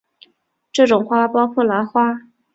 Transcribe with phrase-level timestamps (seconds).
[0.71, 2.21] 这种花包括兰花。